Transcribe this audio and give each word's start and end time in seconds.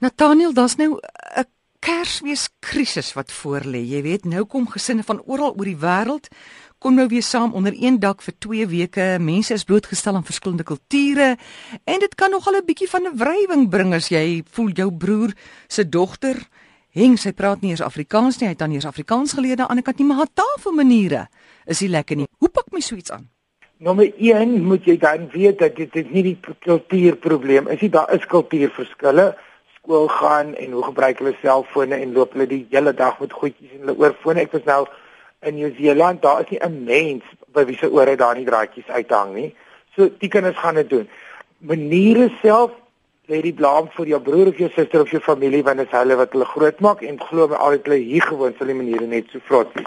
Nathaniel, 0.00 0.52
daar's 0.52 0.76
nou 0.76 0.98
'n 1.36 1.44
Kersfeeskrisis 1.78 3.12
wat 3.12 3.32
voorlê. 3.32 3.80
Jy 3.84 4.02
weet, 4.02 4.24
nou 4.24 4.44
kom 4.44 4.68
gesinne 4.68 5.02
van 5.02 5.22
oral 5.26 5.54
oor 5.56 5.64
die 5.64 5.76
wêreld 5.76 6.28
kom 6.78 6.94
nou 6.94 7.06
weer 7.08 7.22
saam 7.22 7.52
onder 7.52 7.74
een 7.76 7.98
dak 8.00 8.22
vir 8.22 8.34
2 8.38 8.66
weke. 8.66 9.16
Mense 9.20 9.54
is 9.54 9.64
blootgestel 9.64 10.14
aan 10.14 10.24
verskillende 10.24 10.64
kulture 10.64 11.36
en 11.84 11.98
dit 11.98 12.14
kan 12.14 12.30
nogal 12.30 12.56
'n 12.56 12.64
bietjie 12.64 12.88
van 12.88 13.02
'n 13.02 13.16
wrywing 13.16 13.68
bring 13.68 13.94
as 13.94 14.08
jy 14.08 14.42
voel 14.50 14.70
jou 14.70 14.90
broer 14.92 15.32
se 15.68 15.88
dogter 15.88 16.48
Heng, 16.90 17.16
sy 17.16 17.30
praat 17.32 17.60
nie 17.60 17.70
eens 17.70 17.80
Afrikaans 17.80 18.40
nie, 18.40 18.48
hy 18.48 18.50
het 18.50 18.58
dan 18.58 18.72
eers 18.72 18.86
Afrikaans 18.86 19.32
geleer 19.32 19.60
aan 19.60 19.66
'n 19.66 19.70
ander 19.70 19.84
kant 19.84 19.98
nie, 19.98 20.06
maar 20.06 20.16
haar 20.16 20.32
tafelmaniere 20.34 21.28
is 21.66 21.80
nie 21.80 21.88
lekker 21.88 22.16
nie. 22.16 22.26
Hoe 22.38 22.48
pak 22.48 22.72
my 22.72 22.80
so 22.80 22.96
iets 22.96 23.10
aan? 23.10 23.30
Nommer 23.78 24.12
1 24.18 24.64
moet 24.64 24.84
jy 24.84 24.96
dan 24.98 25.28
weet 25.32 25.58
dat 25.58 25.76
dit 25.76 26.10
nie 26.10 26.22
die 26.22 26.38
kultuurprobleem 26.58 27.68
is 27.68 27.80
nie, 27.80 27.90
daar 27.90 28.12
is 28.12 28.26
kultuurverskille 28.26 29.36
skool 29.82 30.08
gaan 30.08 30.54
en 30.54 30.72
hoe 30.72 30.82
gebruik 30.84 31.18
hulle 31.18 31.36
selfone 31.42 31.96
en 31.96 32.12
loop 32.12 32.32
hulle 32.32 32.46
die 32.46 32.66
hele 32.70 32.92
dag 32.94 33.20
met 33.20 33.32
goedjies 33.32 33.72
in 33.72 33.86
hulle 33.86 33.96
oorfone. 33.98 34.44
Ek 34.44 34.52
was 34.52 34.66
nou 34.68 34.84
in 35.40 35.56
Nieu-Seeland, 35.56 36.22
daar 36.22 36.40
is 36.40 36.50
nie 36.50 36.60
'n 36.60 36.84
mens 36.84 37.24
by 37.52 37.64
wie 37.64 37.76
se 37.76 37.90
ore 37.90 38.16
daar 38.16 38.36
nie 38.36 38.44
draadjies 38.44 38.88
uithang 38.88 39.34
nie. 39.34 39.54
So 39.96 40.10
die 40.18 40.28
kinders 40.28 40.58
gaan 40.58 40.74
dit 40.74 40.90
doen. 40.90 41.08
Maniere 41.58 42.30
self 42.42 42.70
lê 43.26 43.40
die 43.42 43.54
blame 43.54 43.90
vir 43.94 44.06
jou 44.06 44.20
broer 44.20 44.48
of 44.48 44.58
jou 44.58 44.68
suster 44.74 45.00
of 45.00 45.10
jou 45.10 45.20
familie 45.20 45.62
wanneer 45.62 45.86
dit 45.86 45.94
hulle 45.94 46.16
wat 46.16 46.32
hulle 46.32 46.44
grootmaak 46.44 47.02
en 47.02 47.20
glo 47.20 47.46
my 47.48 47.56
altyd 47.56 47.86
hulle 47.86 47.98
hier 47.98 48.22
gewoon 48.22 48.54
sal 48.58 48.66
die 48.66 48.74
maniere 48.74 49.06
net 49.06 49.30
so 49.32 49.38
vrot 49.46 49.70
wees. 49.74 49.86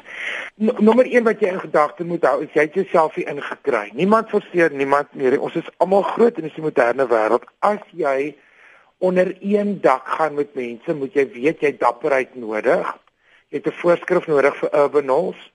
Nommer 0.56 1.06
1 1.06 1.24
wat 1.24 1.40
jy 1.40 1.48
in 1.48 1.60
gedagte 1.60 2.04
moet 2.04 2.24
hou 2.24 2.42
is 2.44 2.54
jy 2.54 2.62
het 2.62 2.74
jouself 2.74 3.16
hier 3.16 3.28
ingekry. 3.28 3.90
Niemand 3.94 4.30
forceer 4.30 4.72
niemand 4.72 5.14
meer. 5.14 5.40
Ons 5.42 5.56
is 5.56 5.70
almal 5.78 6.04
groot 6.04 6.38
in 6.38 6.50
'n 6.50 6.62
moderne 6.62 7.08
wêreld. 7.08 7.44
As 7.60 7.84
jy 7.92 8.36
onder 8.98 9.36
een 9.40 9.82
dak 9.82 10.08
gaan 10.08 10.34
met 10.34 10.54
mense, 10.56 10.94
moet 10.94 11.14
jy 11.14 11.26
weet 11.32 11.62
jy 11.62 11.78
dapperheid 11.78 12.36
nodig. 12.36 12.88
Jy 13.50 13.58
het 13.58 13.68
'n 13.68 13.80
voorskrif 13.82 14.28
nodig 14.28 14.56
vir 14.58 14.70
urbanols. 14.84 15.52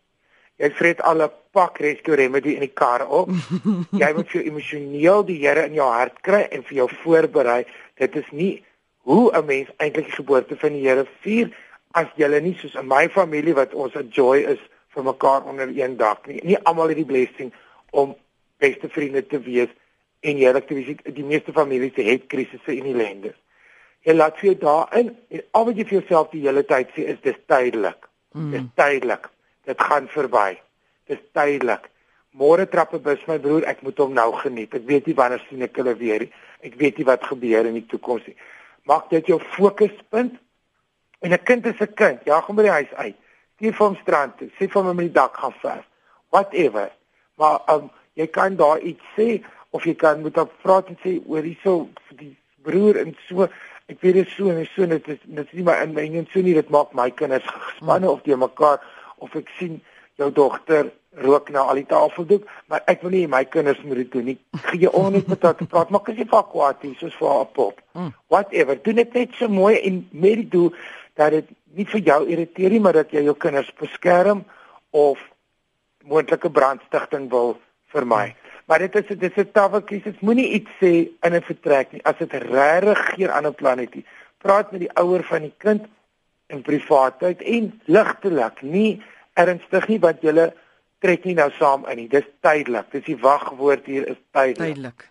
Jy 0.57 0.71
vreet 0.71 1.03
al 1.03 1.23
'n 1.23 1.31
pak 1.51 1.79
rescue 1.79 2.15
remedy 2.15 2.55
in 2.55 2.61
die 2.61 2.75
kar 2.75 3.07
op. 3.07 3.29
jy 4.03 4.13
moet 4.15 4.31
vir 4.31 4.43
emosioneel 4.43 5.25
die 5.25 5.39
Here 5.47 5.67
in 5.67 5.75
jou 5.75 5.91
hart 5.91 6.21
kry 6.21 6.47
en 6.51 6.63
vir 6.63 6.77
jou 6.77 6.89
voorberei. 7.03 7.65
Dit 7.95 8.17
is 8.17 8.31
nie 8.31 8.65
hoe 9.03 9.33
'n 9.33 9.45
mens 9.45 9.69
eintlik 9.77 10.05
die 10.05 10.19
geboorte 10.21 10.57
van 10.57 10.73
die 10.73 10.87
Here 10.89 11.07
vier 11.21 11.51
as 11.93 12.07
jy 12.17 12.41
nie 12.41 12.57
soos 12.61 12.75
in 12.75 12.87
my 12.87 13.09
familie 13.09 13.55
wat 13.55 13.75
ons 13.75 13.95
'n 13.95 14.09
joy 14.11 14.39
is 14.39 14.59
vir 14.95 15.05
mekaar 15.05 15.45
onder 15.45 15.69
een 15.69 15.97
dak 15.97 16.27
nie. 16.27 16.41
Nie 16.45 16.59
almal 16.63 16.89
het 16.89 16.97
die 16.97 17.05
blessing 17.05 17.53
om 17.91 18.17
beste 18.59 18.89
vriende 18.89 19.27
te 19.27 19.41
wees 19.41 19.69
en 20.21 20.63
te 20.67 20.75
wees, 20.75 20.97
die 21.15 21.25
meeste 21.25 21.53
families 21.53 21.95
het 21.95 22.27
krisisse 22.27 22.73
en 22.73 22.87
ellende. 22.87 23.35
Jy 24.07 24.15
laat 24.15 24.39
vir 24.39 24.53
jou 24.53 24.57
daarin 24.63 25.13
en 25.29 25.43
al 25.53 25.65
wat 25.69 25.77
jy 25.77 25.85
vir 25.85 25.99
jouself 26.01 26.31
die 26.33 26.45
hele 26.47 26.65
tyd 26.67 26.91
sê 26.95 27.07
is 27.13 27.21
dis 27.23 27.39
tydelik. 27.51 28.09
Mm. 28.33 28.51
Dis 28.55 28.67
tydelik. 28.79 29.29
Dit 29.69 29.81
gaan 29.83 30.09
verby. 30.09 30.59
Dis 31.11 31.21
tydelik. 31.37 31.89
Môre 32.39 32.69
trap 32.71 32.95
'n 32.95 33.03
bus 33.03 33.27
my 33.27 33.39
broer, 33.39 33.65
ek 33.65 33.83
moet 33.83 33.99
hom 33.99 34.13
nou 34.15 34.33
geniet. 34.33 34.75
Ek 34.75 34.87
weet 34.87 35.07
nie 35.07 35.15
wanneer 35.15 35.43
sien 35.49 35.63
ek 35.63 35.77
hulle 35.77 35.95
weer 35.97 36.21
nie. 36.21 36.33
Ek 36.63 36.75
weet 36.75 36.99
nie 36.99 37.05
wat 37.05 37.25
gebeur 37.25 37.67
in 37.67 37.75
die 37.75 37.87
toekoms 37.87 38.27
nie. 38.27 38.37
Maak 38.85 39.11
dit 39.11 39.27
jou 39.27 39.41
fokuspunt. 39.41 40.39
En 41.21 41.33
'n 41.33 41.43
kind 41.43 41.67
is 41.67 41.81
'n 41.81 41.95
kind. 41.95 42.21
Ja, 42.25 42.41
gaan 42.41 42.57
by 42.57 42.63
die 42.63 42.71
huis 42.71 42.95
uit. 42.95 43.17
Stuur 43.57 43.73
vir 43.73 43.87
hom 43.87 43.97
strand 43.97 44.39
toe. 44.39 44.49
Sê 44.49 44.69
vir 44.69 44.83
hom 44.83 44.89
om 44.89 44.97
die 44.97 45.13
dak 45.13 45.37
gaan 45.37 45.55
verf. 45.61 45.85
Whatever. 46.31 46.91
Maar 47.37 47.61
um, 47.67 47.91
jy 48.15 48.27
kan 48.27 48.57
daar 48.57 48.79
iets 48.81 49.03
sê 49.17 49.43
of 49.71 49.85
jy 49.85 49.95
kan 49.95 50.23
met 50.23 50.37
hom 50.41 50.51
praat 50.63 50.89
en 50.93 50.99
sê 51.03 51.19
oor 51.27 51.45
hierso 51.45 51.89
die 52.21 52.35
broer 52.65 53.01
en 53.03 53.15
so 53.29 53.49
ek 53.89 54.01
weet 54.05 54.21
dit 54.21 54.33
so 54.35 54.53
en 54.53 54.65
so 54.75 54.87
dit 54.87 55.11
is 55.15 55.21
dit 55.25 55.45
is 55.45 55.53
nie 55.57 55.67
maar 55.67 55.83
in 55.85 55.95
my 55.97 56.05
en 56.07 56.29
so 56.33 56.45
nie 56.45 56.57
dit 56.57 56.71
maak 56.75 56.95
my 56.97 57.11
kinders 57.21 57.47
gespanne 57.49 58.07
hmm. 58.07 58.15
of 58.15 58.25
die 58.27 58.37
mekaar 58.37 58.81
of 59.25 59.37
ek 59.37 59.53
sien 59.59 59.79
jou 60.21 60.31
dogter 60.35 60.91
rook 61.25 61.49
na 61.55 61.65
al 61.71 61.81
die 61.81 61.87
tafeldoek 61.89 62.45
maar 62.69 62.85
ek 62.93 63.05
wil 63.05 63.15
nie 63.17 63.27
my 63.31 63.45
kinders 63.49 63.81
moet 63.85 64.03
dit 64.03 64.11
doen 64.17 64.29
nie 64.33 64.37
gee 64.71 64.83
jy 64.85 64.93
onnet 65.03 65.31
met 65.33 65.47
haar 65.47 65.57
te 65.59 65.69
praat 65.69 65.93
maak 65.95 66.11
as 66.13 66.21
jy 66.21 66.29
vir 66.33 66.49
kwaad 66.53 66.85
is 66.91 66.99
soos 67.01 67.17
vir 67.21 67.33
haar 67.33 67.49
pop 67.61 67.81
hmm. 67.97 68.13
whatever 68.33 68.81
doen 68.89 69.01
dit 69.03 69.17
net 69.21 69.39
so 69.41 69.53
mooi 69.53 69.77
en 69.79 70.03
met 70.13 70.43
die 70.43 70.51
doel 70.57 70.69
dat 71.21 71.37
dit 71.37 71.57
nie 71.79 71.89
vir 71.95 72.05
jou 72.11 72.21
irriteer 72.27 72.77
nie 72.77 72.85
maar 72.85 73.01
dat 73.01 73.13
jy 73.13 73.25
jou 73.29 73.37
kinders 73.47 73.73
beskerm 73.81 74.45
of 74.97 75.25
moontlike 76.09 76.53
brandstigting 76.61 77.29
wil 77.33 77.57
vermy 77.93 78.29
hmm. 78.29 78.48
Maar 78.69 78.79
dit 78.85 78.95
is 79.01 79.07
dit 79.09 79.23
is 79.23 79.45
'n 79.45 79.51
taweltjie. 79.53 80.03
Dit 80.03 80.21
moenie 80.21 80.49
iets 80.59 80.71
sê 80.81 80.93
in 81.27 81.35
'n 81.35 81.43
vertrek 81.43 81.93
nie. 81.93 82.05
As 82.05 82.19
dit 82.19 82.33
regtig 82.33 82.99
geen 83.15 83.31
ander 83.31 83.53
plan 83.53 83.79
het 83.79 83.95
nie. 83.95 84.05
Praat 84.39 84.71
met 84.71 84.81
die 84.81 84.93
ouer 84.93 85.25
van 85.25 85.41
die 85.41 85.55
kind 85.57 85.87
in 86.47 86.63
privaatheid 86.63 87.43
en 87.43 87.81
ligtelik, 87.85 88.63
nie 88.63 89.03
ernstig 89.33 89.89
nie 89.89 89.99
wat 89.99 90.21
julle 90.21 90.55
trek 90.99 91.25
nie 91.25 91.35
nou 91.35 91.51
saam 91.51 91.87
in 91.87 91.97
nie. 91.97 92.09
Dis 92.09 92.29
tydelik. 92.41 92.91
Dis 92.91 93.05
die 93.05 93.17
wagwoord 93.17 93.87
hier 93.87 94.09
is 94.09 94.21
tydelik. 94.33 94.75
Tydelik. 94.75 95.11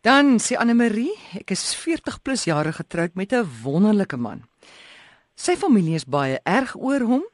Dan 0.00 0.38
sê 0.38 0.56
Anne 0.56 0.74
Marie, 0.74 1.12
ek 1.34 1.50
is 1.50 1.74
40 1.74 2.22
plus 2.22 2.44
jare 2.44 2.72
getroud 2.72 3.14
met 3.14 3.32
'n 3.32 3.48
wonderlike 3.62 4.16
man. 4.16 4.42
Sy 5.34 5.56
familie 5.56 5.94
is 5.94 6.04
baie 6.04 6.40
erg 6.44 6.76
oor 6.76 7.00
hom 7.00 7.24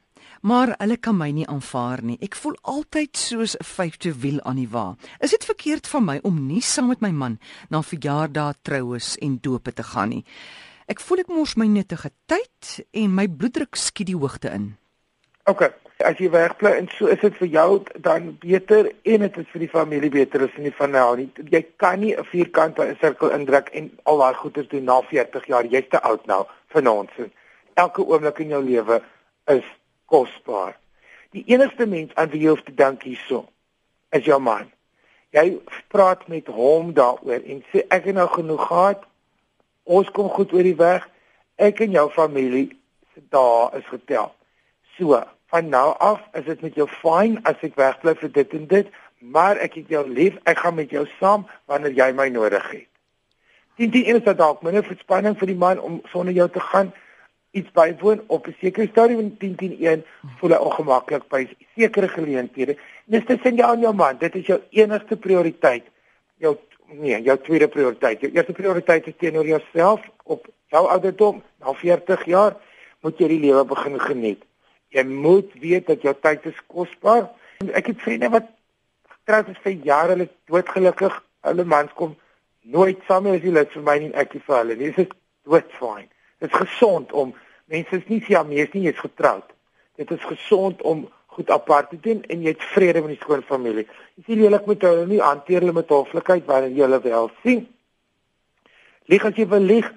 maar 0.45 0.75
hulle 0.79 0.97
kan 1.01 1.17
my 1.17 1.31
nie 1.33 1.47
aanvaar 1.49 2.03
nie. 2.05 2.19
Ek 2.21 2.37
voel 2.37 2.57
altyd 2.63 3.17
soos 3.17 3.57
'n 3.57 3.65
vyfde 3.65 4.13
wiel 4.21 4.41
aan 4.45 4.61
die 4.61 4.69
wa. 4.69 4.97
Is 5.21 5.31
dit 5.31 5.45
verkeerd 5.45 5.87
van 5.87 6.05
my 6.05 6.19
om 6.23 6.47
nie 6.47 6.61
saam 6.61 6.89
met 6.89 7.01
my 7.01 7.11
man 7.11 7.39
na 7.71 7.83
verjaardae, 7.83 8.55
troues 8.63 9.17
en 9.17 9.39
dope 9.41 9.73
te 9.73 9.83
gaan 9.83 10.09
nie? 10.09 10.25
Ek 10.87 11.01
voel 11.01 11.19
ek 11.19 11.29
mors 11.29 11.55
my 11.57 11.67
nuttige 11.67 12.11
tyd 12.27 12.85
en 12.93 13.15
my 13.15 13.29
bloeddruk 13.29 13.77
skiet 13.77 14.07
die 14.07 14.17
hoogte 14.17 14.51
in. 14.53 14.77
OK, 15.47 15.63
as 16.05 16.19
jy 16.19 16.29
wegbly 16.31 16.71
en 16.79 16.89
so 16.99 17.07
is 17.07 17.21
dit 17.21 17.37
vir 17.39 17.49
jou 17.49 17.83
dan 18.01 18.37
beter 18.41 18.91
en 19.03 19.21
dit 19.21 19.39
is 19.39 19.49
vir 19.53 19.61
die 19.61 19.69
familie 19.69 20.11
beter 20.11 20.43
as 20.43 20.59
nie 20.59 20.73
van 20.77 20.91
nou 20.91 21.17
nie. 21.17 21.31
Jy 21.51 21.63
kan 21.77 22.01
nie 22.01 22.15
'n 22.17 22.25
vierkant 22.25 22.77
by 22.77 22.85
'n 22.85 22.99
sirkel 23.01 23.31
indruk 23.31 23.69
en 23.73 23.91
al 24.05 24.19
daai 24.19 24.35
goeders 24.35 24.69
doen 24.69 24.85
na 24.85 25.01
40 25.01 25.47
jaar. 25.47 25.65
Jy's 25.65 25.89
te 25.89 26.01
oud 26.03 26.27
nou 26.27 26.45
vir 26.69 26.83
nonsens. 26.83 27.33
Elke 27.75 28.05
oomblik 28.05 28.39
in 28.39 28.49
jou 28.49 28.63
lewe 28.63 29.03
is 29.47 29.65
kosbaar. 30.11 30.77
Die 31.35 31.45
enigste 31.51 31.87
mens 31.87 32.15
aan 32.15 32.31
wie 32.31 32.45
jy 32.45 32.55
hoef 32.55 32.63
te 32.63 32.75
dank 32.75 33.03
hierso 33.03 33.45
is 34.15 34.27
jou 34.29 34.39
man. 34.41 34.71
Jy 35.35 35.59
praat 35.91 36.29
met 36.31 36.47
hom 36.47 36.93
daaroor 36.95 37.43
en 37.43 37.65
sê 37.73 37.83
ek 37.91 38.07
het 38.11 38.15
nou 38.15 38.29
genoeg 38.31 38.67
gehad. 38.69 39.03
Ons 39.85 40.11
kom 40.15 40.31
goed 40.31 40.53
oor 40.55 40.67
die 40.67 40.79
weg. 40.79 41.09
Ek 41.59 41.83
en 41.83 41.95
jou 41.95 42.07
familie 42.15 42.69
se 43.15 43.23
dae 43.35 43.71
is 43.81 43.89
getel. 43.91 44.31
So, 44.95 45.19
van 45.51 45.69
nou 45.71 45.89
af 45.99 46.23
is 46.39 46.47
dit 46.47 46.63
met 46.63 46.79
jou 46.79 46.87
fyn 47.01 47.41
as 47.51 47.59
ek 47.67 47.75
wegbly 47.79 48.15
vir 48.21 48.31
dit 48.39 48.55
en 48.59 48.69
dit, 48.71 48.95
maar 49.19 49.59
ek 49.63 49.81
het 49.81 49.91
jou 49.91 50.05
lief. 50.07 50.39
Ek 50.47 50.63
gaan 50.63 50.79
met 50.79 50.95
jou 50.95 51.05
saam 51.19 51.49
wanneer 51.71 51.95
jy 51.99 52.11
my 52.15 52.29
nodig 52.31 52.71
het. 52.71 52.91
Dien 53.79 53.91
die 53.91 54.05
enigste 54.07 54.37
dalk 54.39 54.63
minder 54.63 54.87
verspanning 54.87 55.35
vir 55.39 55.51
die 55.51 55.59
man 55.59 55.81
om 55.83 55.99
sonder 56.13 56.35
jou 56.35 56.47
te 56.55 56.63
gaan 56.63 56.93
iets 57.55 57.71
bywoon 57.73 58.23
op 58.27 58.47
'n 58.47 58.57
sekere 58.61 58.89
stadium 58.91 59.21
in 59.21 59.37
101 59.39 60.05
voel 60.39 60.51
hy 60.51 60.61
ongemaklik 60.69 61.29
by 61.29 61.49
sekere 61.77 62.09
geleenthede. 62.09 62.77
Dis 63.05 63.25
tussen 63.25 63.57
jou 63.57 63.75
en 63.75 63.81
jou 63.81 63.95
man, 63.95 64.19
dit 64.19 64.35
is 64.35 64.47
jou 64.47 64.61
enigste 64.71 65.17
prioriteit. 65.17 65.85
Jou 66.37 66.57
nee, 66.87 67.23
jou 67.23 67.39
tweede 67.39 67.69
prioriteit. 67.69 68.21
Jou 68.21 68.33
eerste 68.33 68.53
prioriteit 68.53 69.07
is 69.07 69.17
teenoor 69.19 69.47
jouself 69.47 70.01
op 70.25 70.49
jou 70.67 70.89
ouderdom, 70.89 71.43
na 71.61 71.73
40 71.73 72.25
jaar 72.25 72.57
moet 73.01 73.19
jy 73.19 73.29
die 73.29 73.41
lewe 73.41 73.65
begin 73.69 74.01
geniet. 74.01 74.45
Jy 74.95 75.05
moet 75.05 75.53
weet 75.61 75.87
dat 75.87 76.03
jou 76.03 76.15
tyd 76.21 76.47
is 76.47 76.61
kosbaar. 76.67 77.29
Ek 77.73 77.87
het 77.87 78.03
vriende 78.03 78.31
wat 78.33 78.47
getroud 79.19 79.49
is 79.49 79.63
vir 79.65 79.73
jare, 79.73 80.15
hulle 80.15 80.29
doodgelukkig, 80.51 81.17
hulle 81.49 81.65
mans 81.65 81.93
kom 81.99 82.17
nooit 82.65 83.01
saam 83.09 83.27
met 83.29 83.43
hulle 83.43 83.67
vir 83.75 83.85
my 83.85 83.99
nie 84.01 84.13
ek 84.17 84.37
vir 84.39 84.57
hulle. 84.57 84.77
Dis 84.81 85.01
is 85.05 85.11
doodfyn. 85.45 86.09
Dit 86.41 86.53
is 86.53 86.59
gesond 86.59 87.13
om 87.13 87.35
mense 87.71 87.97
is 87.97 88.09
nie 88.09 88.21
siamees 88.25 88.73
nie, 88.75 88.87
jy's 88.89 89.01
getroud. 89.01 89.47
Dit 89.97 90.11
is 90.11 90.25
gesond 90.27 90.83
om 90.83 91.07
goed 91.35 91.51
apart 91.51 91.91
te 91.91 91.99
doen 92.01 92.23
en 92.31 92.43
jy 92.43 92.55
het 92.55 92.67
vrede 92.75 93.03
met 93.03 93.15
die 93.15 93.23
skoon 93.23 93.43
familie. 93.47 93.87
Jy 94.19 94.25
sien 94.27 94.43
jy 94.45 94.61
moet 94.67 94.87
hulle 94.87 95.07
nie 95.11 95.21
hanteer 95.23 95.65
hulle 95.65 95.75
met 95.75 95.91
hoflikheid 95.91 96.47
wanneer 96.47 96.75
jy 96.75 96.85
hulle 96.87 97.01
wel 97.03 97.31
sien. 97.43 97.65
Lieg 99.11 99.27
as 99.27 99.39
jy 99.39 99.47
wil 99.51 99.67
lieg 99.67 99.91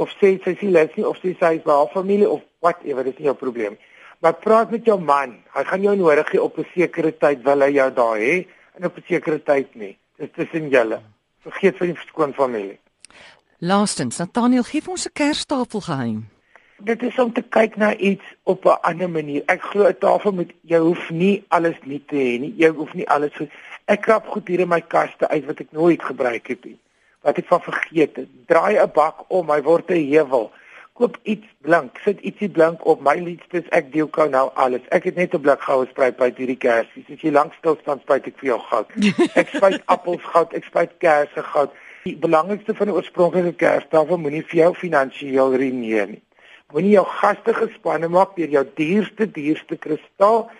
of 0.00 0.10
sê 0.18 0.34
sy 0.44 0.56
sien 0.58 0.74
les 0.74 0.90
nie 0.96 1.06
of 1.06 1.20
sy 1.20 1.34
sê 1.36 1.54
sy 1.60 1.70
haar 1.70 1.92
familie 1.94 2.28
of 2.28 2.42
whatever, 2.64 3.04
dis 3.06 3.18
nie 3.18 3.30
jou 3.30 3.36
probleem. 3.38 3.78
Maar 4.20 4.36
praat 4.42 4.74
met 4.74 4.84
jou 4.84 4.98
man. 5.00 5.38
Hy 5.54 5.64
gaan 5.68 5.86
jou 5.86 5.94
nodig 5.96 6.34
hê 6.34 6.42
op 6.42 6.58
'n 6.58 6.66
sekere 6.74 7.12
tyd 7.12 7.42
wil 7.44 7.62
hy 7.62 7.70
jou 7.72 7.90
daar 7.90 8.18
hê 8.18 8.46
en 8.76 8.84
op 8.84 8.98
'n 8.98 9.04
sekere 9.08 9.38
tyd 9.38 9.74
nie. 9.74 9.96
Dis 10.18 10.28
tussen 10.34 10.68
julle. 10.68 11.00
Vergeet 11.42 11.76
van 11.76 11.86
die 11.86 11.96
skoon 12.06 12.34
familie. 12.34 12.78
Laastens, 13.58 14.18
Nathaniel 14.18 14.62
gee 14.62 14.82
ons 14.86 15.06
'n 15.06 15.12
kerstafel 15.12 15.80
geheim 15.80 16.28
dit 16.84 17.02
is 17.02 17.18
om 17.18 17.32
te 17.32 17.42
kyk 17.42 17.76
na 17.76 17.96
iets 17.96 18.24
op 18.44 18.64
'n 18.64 18.78
ander 18.82 19.10
manier. 19.10 19.42
Ek 19.46 19.62
glo 19.62 19.86
'n 19.88 19.98
tafel 19.98 20.32
moet 20.32 20.52
jy 20.62 20.78
hoef 20.78 21.10
nie 21.10 21.44
alles 21.48 21.76
nie 21.84 22.02
te 22.06 22.16
hê 22.16 22.40
nie. 22.40 22.54
Jy 22.56 22.68
hoef 22.68 22.94
nie 22.94 23.08
alles 23.08 23.32
so 23.34 23.46
Ek 23.86 24.00
krap 24.02 24.26
goed 24.26 24.48
hier 24.48 24.60
in 24.60 24.68
my 24.68 24.80
kaste 24.80 25.28
uit 25.28 25.44
wat 25.46 25.60
ek 25.60 25.72
nooit 25.72 26.02
gebruik 26.02 26.46
het 26.46 26.64
nie. 26.64 26.78
wat 27.22 27.36
ek 27.38 27.46
van 27.46 27.60
vergeet 27.60 28.16
het. 28.16 28.28
Draai 28.46 28.78
'n 28.78 28.90
bak 28.94 29.24
om, 29.28 29.50
hy 29.50 29.62
word 29.62 29.90
'n 29.90 30.08
heuwel. 30.12 30.50
Koop 30.92 31.18
iets 31.22 31.46
blink, 31.60 31.98
sit 32.04 32.20
ietsie 32.20 32.48
blink 32.48 32.86
op. 32.86 33.00
My 33.00 33.14
liefste 33.20 33.58
is 33.58 33.68
ek 33.70 33.92
deel 33.92 34.08
gou 34.10 34.28
nou 34.28 34.50
alles. 34.54 34.80
Ek 34.88 35.04
het 35.04 35.16
net 35.16 35.34
'n 35.34 35.40
blik 35.40 35.60
goue 35.60 35.86
spruit 35.86 36.16
by 36.16 36.32
hierdie 36.36 36.56
kersies. 36.56 37.04
As 37.12 37.20
jy 37.20 37.30
lank 37.30 37.52
stil 37.54 37.76
staan, 37.82 38.00
spruit 38.00 38.26
ek 38.26 38.38
vir 38.38 38.46
jou 38.46 38.58
goud. 38.58 38.86
Ek 39.40 39.48
spruit 39.48 39.82
appels 39.86 40.22
goud, 40.22 40.52
ek 40.54 40.64
spruit 40.64 40.90
kersse 40.98 41.42
goud. 41.42 41.70
Die 42.04 42.16
belangrikste 42.16 42.74
van 42.74 42.88
'n 42.88 42.92
oorspronklike 42.92 43.52
kerstafel 43.52 44.18
moenie 44.18 44.42
vir 44.44 44.56
jou 44.56 44.74
finansiëel 44.74 45.56
ruïneer 45.56 46.06
nie. 46.08 46.22
Moenie 46.72 46.94
jou 46.94 47.06
gaste 47.06 47.54
gespanne 47.54 48.08
maak 48.08 48.36
deur 48.36 48.48
jou 48.48 48.64
duurste 48.74 49.26
duurste 49.26 49.76
kristaal 49.76 50.50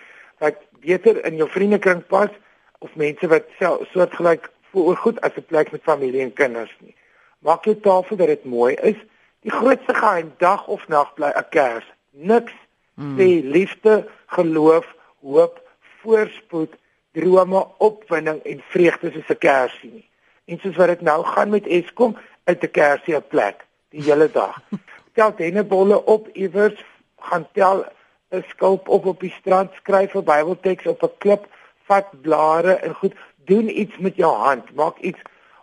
wat 0.43 0.57
beter 0.83 1.25
in 1.25 1.37
jou 1.39 1.47
vriendekring 1.49 2.01
pas 2.07 2.31
of 2.79 2.95
mense 2.95 3.27
wat 3.27 3.47
self 3.59 3.85
soortgelyk 3.93 4.49
voel 4.71 4.95
goed 4.95 5.21
as 5.21 5.37
'n 5.37 5.45
plek 5.47 5.71
met 5.71 5.83
familie 5.83 6.21
en 6.21 6.33
kinders 6.33 6.75
nie. 6.79 6.95
Maak 7.39 7.65
jou 7.65 7.75
tafel 7.75 8.15
dat 8.15 8.27
dit 8.27 8.43
mooi 8.45 8.75
is. 8.75 8.97
Die 9.41 9.51
grootste 9.51 9.93
geheim 9.93 10.33
dag 10.37 10.67
of 10.67 10.87
nag 10.87 11.13
bly 11.13 11.31
'n 11.35 11.49
kers. 11.49 11.87
Niks 12.11 12.53
hmm. 12.95 13.17
sê 13.17 13.41
liefde, 13.43 14.07
geloof, 14.25 14.95
hoop, 15.21 15.61
voorspoed, 16.01 16.73
drome, 17.11 17.67
opwinding 17.77 18.41
en 18.43 18.63
vreugde 18.69 19.11
soos 19.11 19.29
'n 19.29 19.37
kersie 19.37 19.91
nie. 19.91 20.09
En 20.45 20.59
soos 20.59 20.75
wat 20.75 20.87
dit 20.87 21.01
nou 21.01 21.23
gaan 21.23 21.49
met 21.49 21.67
Eskom, 21.67 22.17
uit 22.43 22.63
'n 22.63 22.71
kersie 22.71 23.15
'n 23.15 23.27
plek 23.27 23.65
die 23.89 24.03
hele 24.03 24.31
dag. 24.31 24.61
Tel 25.13 25.35
dennebolle 25.35 26.05
op 26.05 26.27
iewers, 26.33 26.85
gaan 27.19 27.47
tel 27.53 27.85
'n 28.31 28.43
skulp 28.47 28.87
op 28.87 29.05
op 29.05 29.19
die 29.19 29.33
strand, 29.39 29.71
skryf 29.73 30.13
'n 30.15 30.23
Bybelteks 30.23 30.85
op 30.85 31.03
'n 31.03 31.17
klip, 31.17 31.47
vat 31.87 32.21
blare 32.21 32.73
en 32.73 32.93
goed 32.95 33.15
doen 33.45 33.79
iets 33.79 33.97
met 33.97 34.15
jou 34.15 34.35
hand, 34.35 34.73
maak 34.75 34.97
iets. 34.97 35.19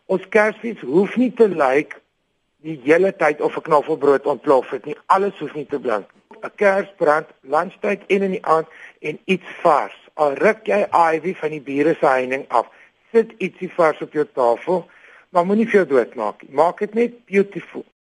Ons 0.07 0.29
Kersfees 0.29 0.81
hoef 0.81 1.17
nie 1.17 1.33
te 1.33 1.49
lyk 1.49 1.65
like 1.65 1.97
die 2.67 2.81
hele 2.85 3.17
tyd 3.17 3.41
of 3.41 3.57
'n 3.57 3.63
knoffelbrood 3.63 4.27
ontplof 4.27 4.71
het 4.71 4.85
nie. 4.85 4.97
Alles 5.07 5.39
hoef 5.39 5.55
nie 5.55 5.67
te 5.67 5.79
blink. 5.79 6.07
'n 6.43 6.51
Kersbrand, 6.55 7.27
lunchtyd 7.41 8.03
en 8.07 8.23
in 8.23 8.31
die 8.31 8.47
aand 8.47 8.67
en 9.01 9.19
iets 9.25 9.49
vars. 9.63 9.97
Al 10.15 10.35
ruk 10.35 10.67
jy 10.67 10.87
ivy 11.15 11.35
van 11.35 11.51
die 11.51 11.61
bure 11.61 11.95
se 11.95 12.07
heining 12.07 12.45
af, 12.49 12.67
sit 13.13 13.33
ietsie 13.39 13.71
vars 13.75 14.01
op 14.03 14.13
jou 14.13 14.27
tafel, 14.35 14.87
maar 15.29 15.47
moenie 15.47 15.69
veel 15.69 15.87
doodmaak 15.87 16.43
nie. 16.43 16.55
Maak 16.55 16.79
dit 16.79 16.95
net 16.95 17.25
beautiful. 17.25 17.85